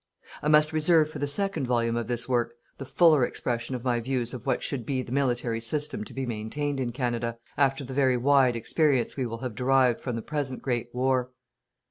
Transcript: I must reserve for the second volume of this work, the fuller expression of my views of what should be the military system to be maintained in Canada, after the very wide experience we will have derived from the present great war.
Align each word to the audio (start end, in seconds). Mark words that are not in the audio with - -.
I 0.41 0.47
must 0.47 0.73
reserve 0.73 1.11
for 1.11 1.19
the 1.19 1.27
second 1.27 1.67
volume 1.67 1.95
of 1.95 2.07
this 2.07 2.27
work, 2.27 2.55
the 2.79 2.87
fuller 2.87 3.23
expression 3.23 3.75
of 3.75 3.83
my 3.83 3.99
views 3.99 4.33
of 4.33 4.47
what 4.47 4.63
should 4.63 4.83
be 4.83 5.03
the 5.03 5.11
military 5.11 5.61
system 5.61 6.03
to 6.05 6.13
be 6.15 6.25
maintained 6.25 6.79
in 6.79 6.91
Canada, 6.91 7.37
after 7.55 7.83
the 7.83 7.93
very 7.93 8.17
wide 8.17 8.55
experience 8.55 9.15
we 9.15 9.27
will 9.27 9.41
have 9.45 9.53
derived 9.53 10.01
from 10.01 10.15
the 10.15 10.23
present 10.23 10.63
great 10.63 10.89
war. 10.91 11.29